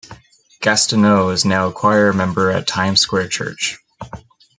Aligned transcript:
Gastineau 0.61 1.31
is 1.31 1.45
now 1.45 1.67
a 1.67 1.71
choir 1.71 2.11
member 2.11 2.49
at 2.49 2.65
Times 2.65 3.01
Square 3.01 3.27
Church. 3.27 3.77